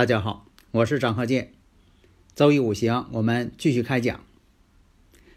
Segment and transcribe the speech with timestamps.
[0.00, 1.52] 大家好，我是张鹤剑。
[2.34, 4.24] 周易五行，我们继续开讲。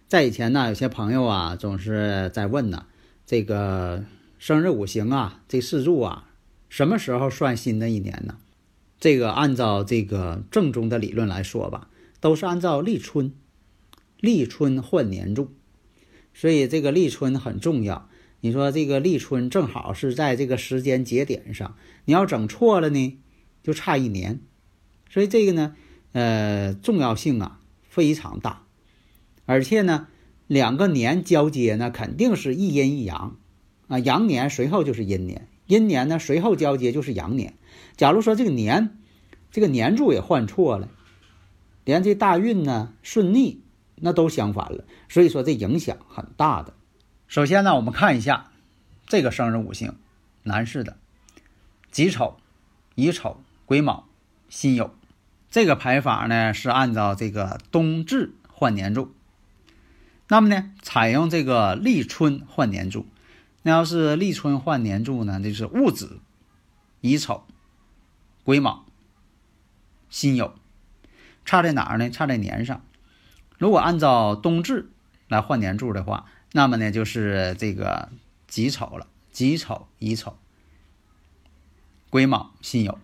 [0.08, 2.86] 在以前呢，有些朋友啊，总是在问呢，
[3.26, 4.06] 这个
[4.40, 6.30] 生日五行啊，这四柱啊。
[6.70, 8.38] 什么时候算新的一年呢？
[9.02, 11.90] 这个按照这个正宗的理论来说吧，
[12.22, 13.34] 都是按照立春，
[14.22, 15.52] 立春换年柱，
[16.34, 18.08] 所以这个立春很重要。
[18.40, 21.76] 你说这个立春正好是在这个时间节点上，
[22.06, 23.20] 你要整错了呢，
[23.62, 24.40] 就差一年。
[25.14, 25.76] 所以这个呢，
[26.14, 28.64] 呃，重要性啊非常大，
[29.46, 30.08] 而且呢，
[30.48, 33.38] 两个年交接呢，肯定是一阴一阳
[33.88, 35.48] 啊，阳年随后就是阴年。
[35.68, 37.54] 阴年呢，随后交接就是阳年。
[37.96, 38.98] 假如说这个年，
[39.52, 40.90] 这个年柱也换错了，
[41.86, 43.62] 连这大运呢顺逆，
[43.98, 44.84] 那都相反了。
[45.10, 46.74] 所以说这影响很大的。
[47.28, 48.52] 首先呢，我们看一下
[49.06, 49.94] 这个生日五行，
[50.42, 50.98] 男士的
[51.92, 52.38] 己丑、
[52.96, 54.08] 乙丑、癸卯、
[54.50, 54.90] 辛酉，
[55.54, 59.14] 这个排法呢是按照这个冬至换年柱。
[60.28, 63.06] 那么呢，采用这个立春换年柱。
[63.62, 65.40] 那要是立春换年柱呢？
[65.40, 66.20] 就是戊子、
[67.02, 67.44] 乙丑、
[68.44, 68.88] 癸卯、
[70.10, 70.54] 辛酉，
[71.46, 72.10] 差在哪儿呢？
[72.10, 72.82] 差在年上。
[73.60, 74.90] 如果按照冬至
[75.28, 78.10] 来换年柱的话，那么呢就是这个
[78.48, 80.36] 己丑了，己丑、乙丑、
[82.10, 82.98] 癸卯、辛酉。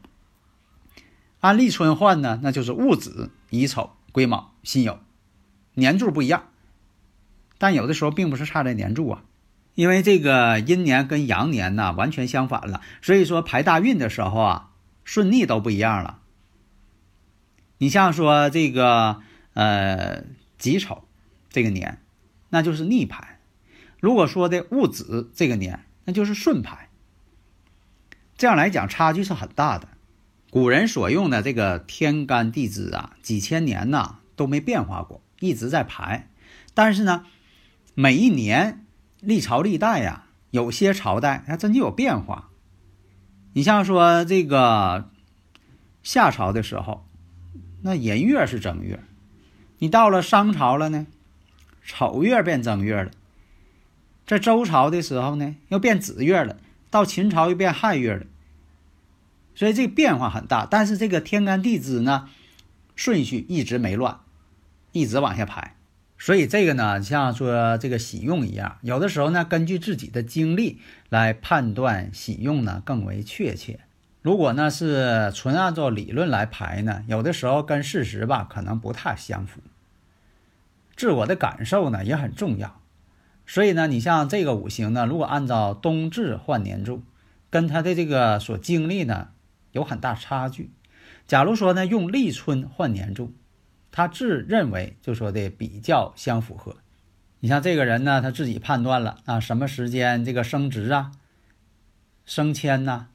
[1.39, 4.97] 按立春换呢，那就是戊子、乙丑、癸卯、辛酉，
[5.73, 6.49] 年柱不一样，
[7.57, 9.23] 但有的时候并不是差在年柱啊。
[9.75, 14.71] 因为这个阴年跟阳年呢完全相反了，所以说排大运的时候啊，
[15.05, 16.19] 顺逆都不一样了。
[17.77, 19.21] 你像说这个
[19.53, 20.23] 呃
[20.57, 21.05] 己丑
[21.49, 22.01] 这个年，
[22.49, 23.39] 那就是逆排；
[24.01, 26.89] 如果说的戊子这个年，那就是顺排。
[28.35, 29.87] 这样来讲，差距是很大的。
[30.49, 36.29] 古人所用的这个天干地支啊，几千年呐都没变化过，一直在排。
[36.73, 37.25] 但是呢，
[37.93, 38.85] 每一年。
[39.21, 42.51] 历朝历代呀，有些朝代还真就有变化。
[43.51, 45.09] 你像说这个
[46.03, 47.05] 夏朝的时候，
[47.81, 48.99] 那寅月是正月；
[49.79, 51.05] 你到了商朝了呢，
[51.83, 53.11] 丑月变正月了；
[54.25, 56.55] 在周朝的时候呢，又变子月了；
[56.89, 58.25] 到秦朝又变亥月了。
[59.59, 62.29] 所以这变化很大，但是这个天干地支呢，
[62.95, 64.21] 顺序一直没乱，
[64.93, 65.75] 一直往下排。
[66.17, 73.81] 所以这个呢，像说这个喜用一样，有的时候呢，根据自己的经历来判断喜用呢更为确切。
[74.21, 79.59] 如果呢是纯按照理论来排呢，有的时候跟事实吧可能不太相符。
[80.95, 82.79] 自我的感受呢也很重要。
[83.45, 87.03] 所以呢，你像这个五行呢，如果按照冬至换年柱，
[87.49, 89.27] 跟他的这个所经历呢
[89.71, 90.71] 有很大差距。
[91.27, 93.33] 假如说呢用立春换年柱。
[93.91, 96.77] 他自认为就说的比较相符合，
[97.39, 101.11] 你像这个人呢，他自己判断了啊，什么时间这个升职啊、
[102.23, 103.07] 升迁呐、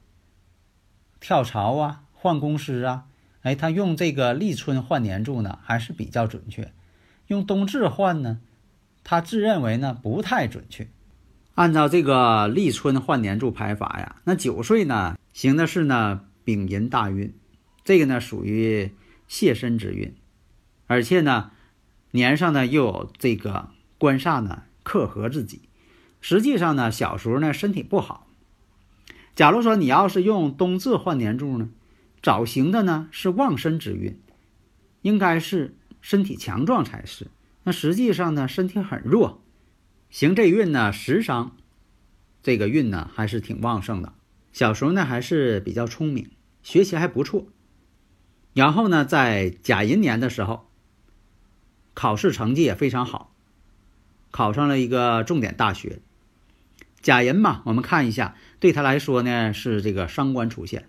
[1.20, 3.04] 跳槽啊、换公司啊，
[3.42, 6.72] 哎，他用这个立春换年柱呢还是比较准确，
[7.28, 8.40] 用冬至换呢，
[9.04, 10.88] 他自认为呢不太准确。
[11.54, 17.32] 按照这个立春换年柱排法呀，那九岁呢行的是呢丙寅大运，
[17.84, 18.92] 这个呢属于
[19.26, 20.14] 泄身之运。
[20.86, 21.50] 而且呢，
[22.10, 25.62] 年上呢又有这个官煞呢克合自己，
[26.20, 28.28] 实际上呢小时候呢身体不好。
[29.34, 31.70] 假如说你要是用冬至换年柱呢，
[32.22, 34.20] 早行的呢是旺身之运，
[35.02, 37.28] 应该是身体强壮才是。
[37.64, 39.42] 那实际上呢身体很弱，
[40.10, 41.56] 行这运呢时伤，
[42.42, 44.12] 这个运呢还是挺旺盛的。
[44.54, 46.30] 小时候呢还是比较聪明，
[46.62, 47.46] 学习还不错。
[48.54, 50.66] 然后呢在甲寅年的时候。
[51.96, 53.32] 考试成绩也非常好，
[54.32, 56.00] 考上了一个重点大学。
[57.00, 60.88] 甲寅嘛，我们看一下，对他来说呢是这个伤官出现，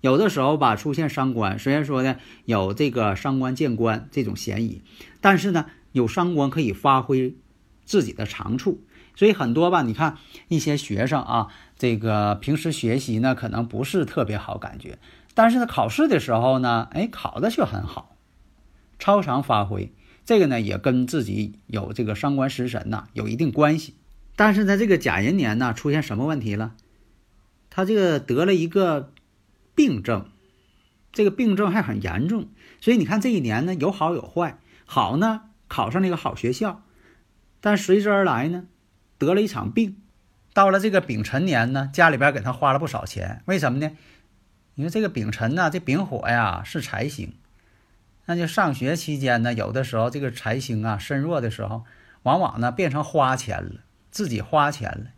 [0.00, 2.16] 有的时候吧出现伤官，虽然说呢
[2.46, 4.82] 有这个伤官见官这种嫌疑，
[5.20, 7.36] 但是呢有伤官可以发挥
[7.84, 8.82] 自己的长处，
[9.20, 10.16] 所以很多吧，你看
[10.48, 14.98] 一些学生啊，这个平时学习呢可能不是特别好感觉，
[15.34, 18.16] 但是呢考试的时候呢，哎考的却很好，
[18.98, 19.92] 超常发挥，
[20.24, 23.92] 这个呢也跟自己有这个伤官食神呐有一定关系。
[24.36, 26.72] 但是在这个甲寅年呢出现什么问题了？
[27.68, 29.12] 他这个得了一个。
[29.72, 30.26] 病症，
[31.10, 32.48] 这个病症还很严重，
[32.82, 34.58] 所以你看这一年呢有好有坏。
[34.84, 36.82] 好呢，考上了一个好学校，
[37.62, 38.64] 但随之而来呢，
[39.20, 39.98] 得了一场病。
[40.52, 43.42] 到了这个丙辰年呢，家里边给他花了不少钱。
[43.44, 43.92] 为什么呢？
[44.74, 47.34] 因为这个丙辰呢，这丙火呀是财星，
[48.24, 51.84] 那就上学期间呢，有的时候这个财星啊身弱的时候，
[52.24, 53.80] 往往呢变成花钱了，
[54.10, 55.10] 自己花钱了。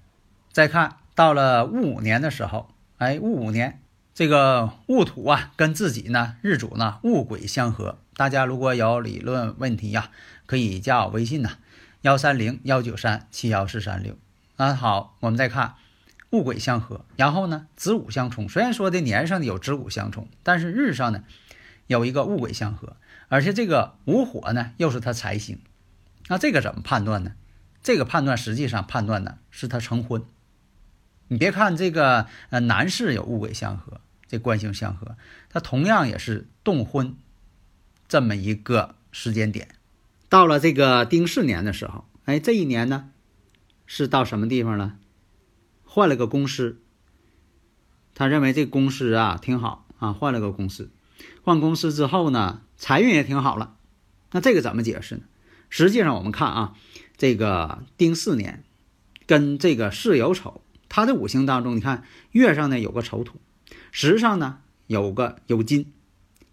[0.50, 3.78] 再看到了戊午年的时候，哎，戊午年。
[4.14, 7.96] 这个戊土啊，跟自己呢日主呢戊癸相合。
[8.14, 10.10] 大家如果有理论问题呀，
[10.44, 11.52] 可以加我微信呐，
[12.02, 14.19] 幺三零幺九三七幺四三六。
[14.56, 15.76] 啊，好，我们再看
[16.31, 18.49] 戊癸相合，然后呢子午相冲。
[18.49, 21.22] 虽然说的年上有子午相冲，但是日上呢
[21.87, 22.96] 有一个戊癸相合，
[23.28, 25.60] 而且这个午火呢又是他财星。
[26.26, 27.34] 那这个怎么判断呢？
[27.82, 30.25] 这个判断实际上判断呢是他成婚。
[31.28, 35.16] 你别看这个呃男士有戊癸相合，这官星相合，
[35.48, 37.16] 他同样也是动婚
[38.08, 39.69] 这么一个时间点。
[40.32, 43.11] 到了这个丁巳年的时候，哎，这一年呢
[43.84, 44.96] 是到什么地方了？
[45.84, 46.81] 换了个公司，
[48.14, 50.90] 他认为这公司啊挺好啊，换了个公司。
[51.43, 53.76] 换公司之后呢，财运也挺好了。
[54.31, 55.25] 那这个怎么解释呢？
[55.69, 56.76] 实际上我们看啊，
[57.19, 58.64] 这个丁巳年
[59.26, 60.62] 跟这个巳酉丑。
[60.88, 63.38] 它的五行当中，你看月上呢有个丑土，
[63.90, 65.93] 时上呢有个酉金，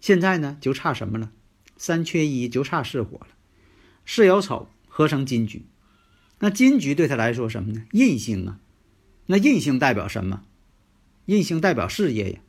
[0.02, 1.32] 现在呢就差什么了？
[1.78, 3.28] 三缺一，就差巳火了。
[4.12, 5.68] 巳酉丑合成金局，
[6.40, 7.84] 那金局对他来说什么呢？
[7.92, 8.60] 印星啊，
[9.28, 10.42] 那印星代表什么？
[11.28, 12.40] 印星代表事业呀，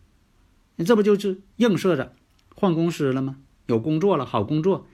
[0.76, 2.14] 那这不就是映射着
[2.54, 3.36] 换公司了吗？
[3.66, 4.86] 有工作了，好工作，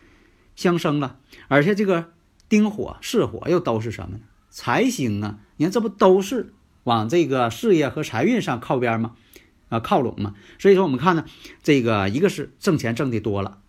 [0.57, 2.13] 相生了，而且这个
[2.49, 4.25] 丁火、巳火又都是什么呢？
[4.51, 6.53] 财星啊，你看这不都是？
[6.83, 9.15] 往这个事业和财运上靠边吗？
[9.69, 10.35] 啊，靠拢吗？
[10.59, 11.27] 所以说我们看呢，
[11.62, 13.61] 这个一个是挣钱挣的多了，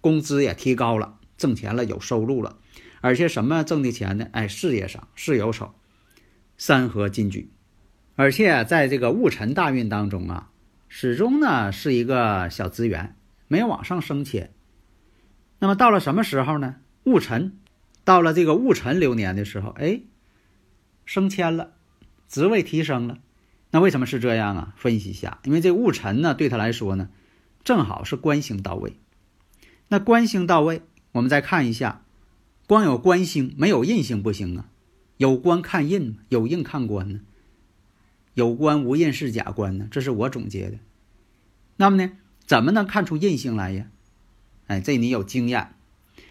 [0.00, 2.58] 工资也提高了，挣钱了，有收入了，
[3.00, 4.28] 而且什么挣的钱呢？
[4.32, 5.74] 哎，事业上事有手，
[6.58, 7.50] 三合金局，
[8.16, 10.50] 而且在这个戊辰大运当中啊，
[10.88, 14.52] 始终呢是一个小资源，没有往上升迁。
[15.60, 16.76] 那么到了什么时候呢？
[17.04, 17.58] 戊辰，
[18.04, 20.02] 到了这个戊辰流年的时候，哎，
[21.06, 21.72] 升迁了。
[22.28, 23.20] 职位提升了，
[23.70, 24.74] 那为什么是这样啊？
[24.76, 27.08] 分析一下，因为这戊辰呢，对他来说呢，
[27.64, 28.98] 正好是官星到位。
[29.88, 30.82] 那官星到位，
[31.12, 32.02] 我们再看一下，
[32.66, 34.68] 光有官星没有印星不行啊。
[35.16, 37.20] 有官看印，有印看官呢。
[38.34, 40.78] 有官无印是假官呢，这是我总结的。
[41.76, 42.12] 那么呢，
[42.46, 43.86] 怎么能看出印星来呀？
[44.68, 45.74] 哎，这你有经验。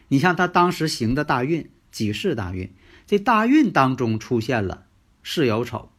[0.07, 2.71] 你像他当时行的大运，几世大运，
[3.05, 4.85] 这大运当中出现了。
[5.21, 5.89] 巳酉丑，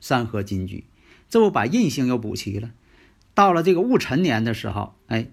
[0.00, 0.84] 三合金局，
[1.28, 2.72] 这不把印星又补齐了。
[3.34, 5.28] 到了这个戊辰年的时候，哎，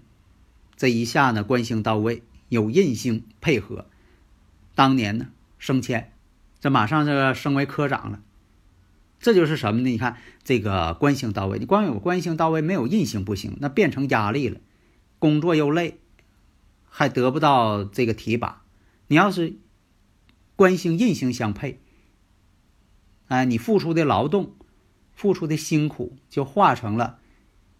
[0.76, 3.86] 这一下呢，官星到位，有印星配合，
[4.74, 5.28] 当年呢
[5.58, 6.12] 升迁，
[6.60, 8.20] 这马上这个升为科长了。
[9.20, 9.90] 这就是什么呢？
[9.90, 14.60] 你看这个官星到位，你光有官星到位，没有印星不行，那变成压力了，
[15.18, 15.98] 工作又累，
[16.88, 18.62] 还得不到这个提拔。
[19.08, 19.56] 你要是
[20.54, 21.80] 官星印星相配。
[23.26, 24.54] 哎，你付出的劳动，
[25.12, 27.18] 付出的辛苦，就化成了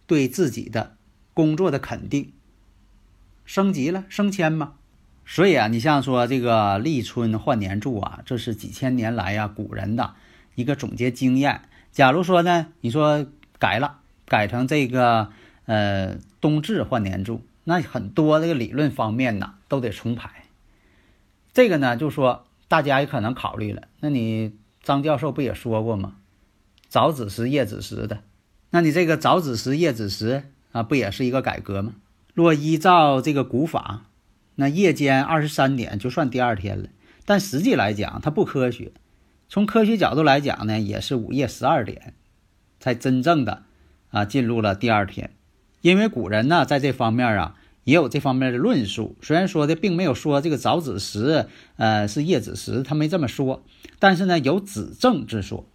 [0.07, 0.99] 对自己的
[1.33, 2.33] 工作的肯定，
[3.49, 4.75] 升级了，升迁嘛。
[5.25, 10.15] 所以啊，你像说这个立春换年柱啊，这是几千年来呀古人的
[10.55, 11.63] 一个总结经验。
[11.91, 13.27] 假如说呢，你说
[13.59, 15.31] 改了，改成这个
[15.65, 20.45] 呃冬至换年柱，那很多这个理论方面呢都得重排。
[21.55, 24.53] 这个呢，就说大家也可能考虑了，那你。
[24.81, 26.15] 张教授不也说过吗？
[26.89, 28.21] 早子时、夜子时的，
[28.71, 31.93] 那你这个早子时、夜子时啊，不也是一个改革吗？
[32.39, 34.05] 若依照这个古法，
[34.55, 36.89] 那夜间二十三点就算第二天了。
[37.25, 38.93] 但实际来讲，它不科学。
[39.49, 42.15] 从科学角度来讲呢，也是午夜十二点
[42.79, 43.65] 才真正的
[44.11, 45.33] 啊进入了第二天。
[45.81, 49.17] 因为古人呢，在这方面啊也有这方面的论述。
[49.21, 53.65] 虽然说的并没有说这个早子时呃是夜子时，他没这么说。
[53.99, 55.69] 但是呢，有子正之说，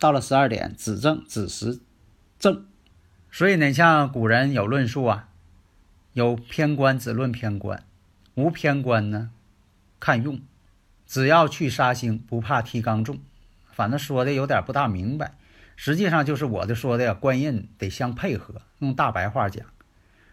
[0.00, 1.78] 到了十二点，子正子时
[2.40, 2.66] 正，
[3.30, 5.28] 所以呢，像古人有论述啊，
[6.12, 7.84] 有偏官只论偏官，
[8.34, 9.30] 无偏官呢
[9.98, 10.40] 看用，
[11.06, 13.18] 只要去杀星，不怕提纲重。
[13.70, 15.34] 反正说的有点不大明白，
[15.76, 19.64] 实际上就是我的说的呀官印得相配合，用大白话讲。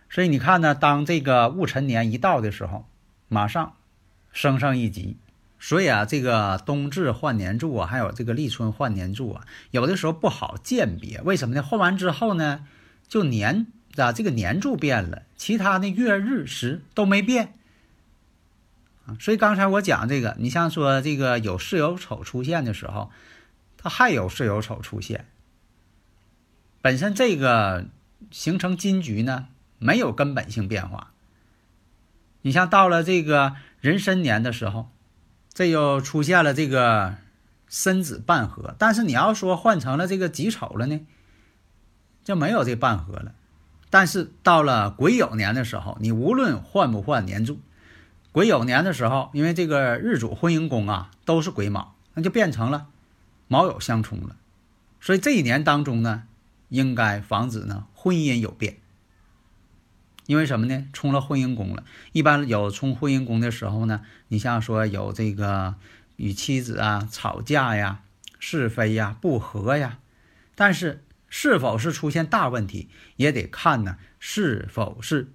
[0.09, 2.86] 所以你看呢，当这个戊辰年一到的时候，
[3.27, 3.75] 马上
[4.33, 5.17] 升上一级。
[5.62, 11.21] 所以啊，这个冬至换年柱啊，还有这个立春换年柱啊，有的时候不好鉴别。
[11.21, 11.62] 为什么呢？
[11.62, 12.65] 换完之后呢，
[13.09, 17.53] 就年啊，这个年柱变了，其他的月日时都没变
[19.05, 19.17] 啊。
[19.19, 23.12] 所以刚才我讲这个，你像说这个有巳酉丑出现的时候，
[23.77, 25.25] 它还有巳酉丑出现，
[26.81, 27.86] 本身这个
[28.31, 31.12] 形成金局呢，没有根本性变化。
[32.41, 34.89] 你像到了这个壬申年的时候。
[35.51, 37.17] 这又出现了这个
[37.67, 41.01] 申子半合，但是你要说换成了这个己丑了呢，
[42.24, 43.34] 就没有这半合了。
[43.89, 47.60] 但是到了癸酉年的时候，你无论换不换年柱，
[48.31, 52.88] 癸酉年的时候，因为这个日主婚姻宫啊都是癸卯，那就变成了
[53.48, 54.36] 卯酉相冲了。
[55.01, 56.24] 所以这一年当中呢，
[56.69, 58.77] 应该防止呢婚姻有变。
[60.27, 60.86] 因为什么呢？
[60.93, 61.84] 冲了婚姻宫了。
[62.12, 65.74] 一般有冲婚姻宫的时候呢，你像说有这个
[66.17, 68.01] 与妻子啊吵架呀、
[68.38, 69.98] 是非呀、不和呀，
[70.53, 75.31] 但是是否是出现大问题，也得看呢是否是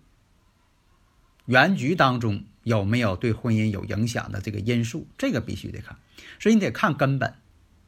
[1.47, 5.97] 原局当中有没有对婚姻有影响的这个因素，这个必须得看。
[6.41, 7.35] 所以你得看根本。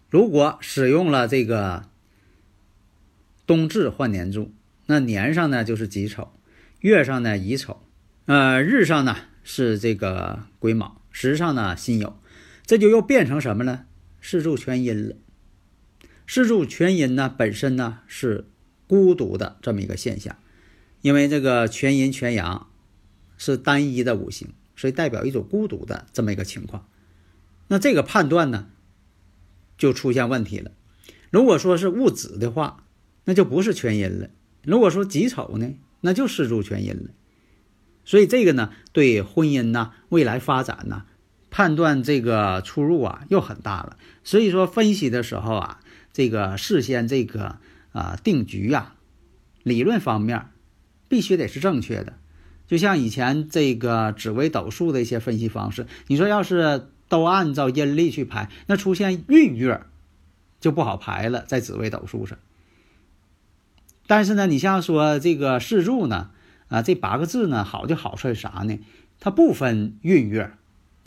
[0.09, 1.89] 如果使用了这个
[3.47, 4.53] 冬至换年柱，
[4.87, 6.33] 那年上呢就是己丑。
[6.81, 7.83] 月上呢乙丑，
[8.27, 12.13] 呃日上呢是这个癸卯，时上呢辛酉，
[12.65, 13.87] 这就又变成什么呢？
[14.21, 15.17] 四柱全阴了。
[16.27, 18.47] 四柱全阴呢本身呢是
[18.87, 20.37] 孤独的这么一个现象，
[21.01, 22.69] 因为这个全阴全阳
[23.39, 26.89] 是单一的五行，所以代表一种孤独的这么一个情况。
[27.69, 28.69] 那这个判断呢
[29.79, 30.73] 就出现问题了。
[31.31, 32.85] 如果说是戊子的话，
[33.25, 34.31] 那就不是全阴了。
[34.63, 35.75] 如果说己丑呢？
[36.03, 37.11] 那就四柱全阴了，
[38.05, 41.07] 所以这个呢，对婚姻呐、未来发展呐，
[41.51, 43.97] 判断这个出入啊，又很大了。
[44.23, 45.81] 所以说分析的时候啊，
[46.17, 47.59] 这个事先这个
[47.93, 48.95] 啊定局呀，
[49.63, 50.47] 理论方面
[51.09, 52.15] 必须得是正确的。
[52.67, 59.83] 就像以前这个紫微斗数的一些分析方式，你说要是都按照阴历去排，那出现闰月
[60.59, 62.39] 就不好排了，在紫微斗数上。
[64.07, 66.31] 但是呢，你像说这个四柱呢，
[66.69, 68.79] 啊，这八个字呢，好就好在啥呢？
[69.21, 70.51] 它不分闰月，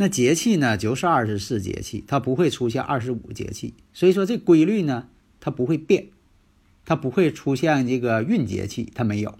[0.01, 5.09] 那节气呢就是二十四节气，它不会出现二十五节气，所以说这规律呢，
[5.41, 6.07] 它不会变，
[6.85, 9.37] 它不会出现这个闰节气，它没有，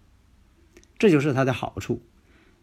[0.97, 2.01] 这就是它的好处。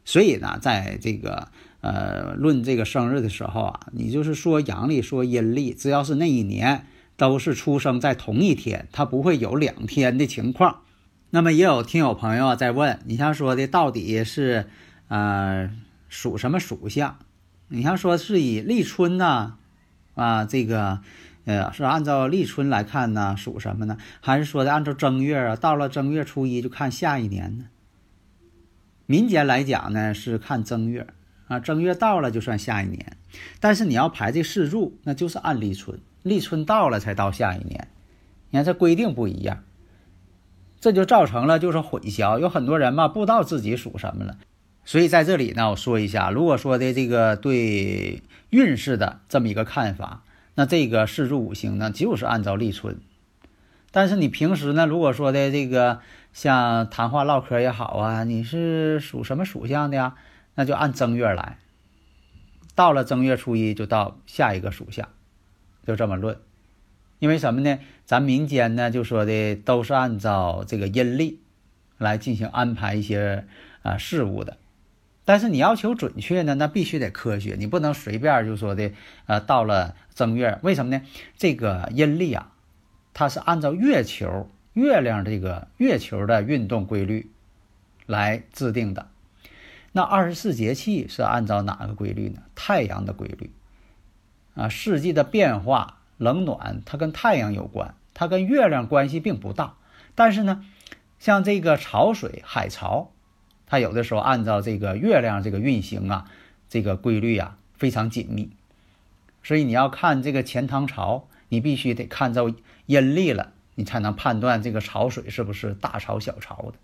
[0.04, 1.48] 所以呢，在这个
[1.80, 6.86] 呃论这个生日的时候啊，你就是说阳历说阴历，只要是那一年
[7.16, 10.82] 都是出生在同一天，它不会有两天的情况。
[11.30, 14.68] 那么也有听友朋友在问，你像说的到底是，
[15.08, 15.70] 呃，
[16.10, 17.18] 属什么属相？
[17.68, 19.58] 你像说是以立春呢，
[20.14, 21.00] 啊，这个，
[21.44, 23.96] 呃，是按照立春来看呢，属什么呢？
[24.20, 25.56] 还是说的按照正月啊？
[25.56, 27.66] 到了正月初一就看下一年呢？
[29.06, 31.06] 民间来讲呢是看正月
[31.48, 33.16] 啊，正月到了就算下一年。
[33.60, 37.88] 但是你要排这四柱，那就是按立春，立春到了才到下一年。
[38.50, 39.62] 你看这规定不一样。
[40.78, 44.38] 这就造成了就是混淆，有很多人嘛不知道自己属什么了，
[44.86, 50.22] 所以在这里呢，我说一下，如果说的这个对运势的这么一个看法，
[50.54, 53.00] 那这个四柱五行呢就是按照立春，
[53.90, 56.00] 但是你平时呢，如果说的这个
[56.32, 60.14] 像谈话唠嗑也好啊，你是属什么属相的呀？
[60.54, 61.58] 那就按正月来，
[62.76, 65.08] 到了正月初一就到下一个属相，
[65.84, 66.38] 就这么论。
[67.18, 67.78] 因为什么呢？
[68.04, 71.40] 咱民间呢就说的都是按照这个阴历
[71.98, 73.46] 来进行安排一些
[73.82, 74.58] 啊事物的，
[75.26, 78.92] 但是你要求准确呢，那必须得科学，你不能随便就说的
[79.26, 81.02] 呃到了正月，为什么呢？
[81.36, 82.52] 这个阴历啊，
[83.12, 87.30] 它是按照月球、月亮这个月球的运动规律
[88.06, 89.08] 来制定的。
[89.92, 92.40] 那二十四节气是按照哪个规律呢？
[92.54, 93.50] 太阳的规律
[94.54, 95.98] 啊，四季的变化。
[96.18, 99.74] 冷暖它跟太阳有关，它跟月亮关系并不大。
[100.14, 100.64] 但是呢，
[101.18, 103.12] 像这个潮水、海潮，
[103.66, 106.30] 它有的时候按照这个月亮这个运行啊，
[106.68, 108.50] 这个规律啊非常紧密。
[109.42, 112.50] 所以你要看这个钱塘潮，你必须得看到
[112.86, 116.74] 阴历了，你才能判断这个潮水是不是大潮小潮的。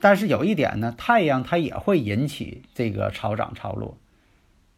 [0.00, 3.98] 但是有一点呢，太阳它也会引起这个潮涨潮落，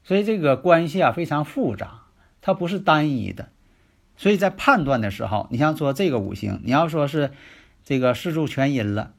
[0.02, 2.02] 所以这个关系啊非常复杂，
[2.40, 3.48] 它不是单一的。
[4.16, 7.30] 所以在判断的时候，你像说这个五行，你要说是
[7.84, 9.14] 这个四柱全阴了，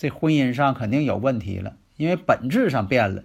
[0.00, 3.22] 这婚姻上肯定有问题了，因为本质上变了。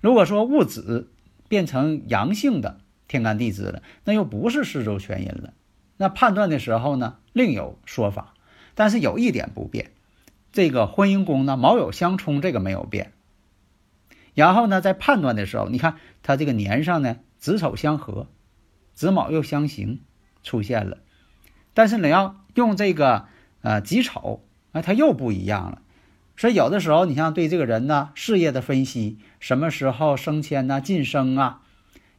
[0.00, 1.08] 如果说戊子
[1.48, 5.54] 变成阳性的天干地支了，那又不是四柱全阴了。
[5.96, 8.34] 那判断的时候呢，另有说法。
[8.74, 9.92] 但是有一点不变，
[10.52, 13.12] 这个婚姻宫呢，卯酉相冲，这个没有变。
[14.34, 18.26] 然后呢，在判断的时候，你看它这个年上呢，子丑相合，
[18.92, 20.00] 子卯又相刑。
[20.44, 20.98] 出现了，
[21.74, 23.26] 但是你要用这个
[23.60, 25.82] 呃己丑，哎，它又不一样了。
[26.38, 31.60] 所以有的时候，你像对这个人呢事业的分析，什么时候升迁呐、晋升啊，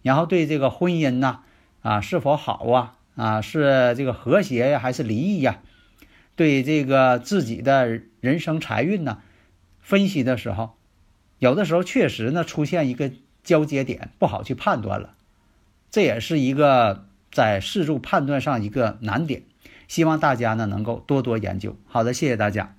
[0.03, 1.39] 然后对这个婚姻呐
[1.81, 5.61] 啊是否好啊啊是这个和谐呀还是离异呀，
[6.35, 9.17] 对这个自己的人生财运呢
[9.79, 10.75] 分析的时候，
[11.39, 13.11] 有的时候确实呢出现一个
[13.43, 15.15] 交接点，不好去判断了。
[15.89, 17.05] 这也是一个。
[17.31, 19.43] 在四柱判断上一个难点，
[19.87, 21.77] 希望大家呢能够多多研究。
[21.85, 22.78] 好的，谢谢大家。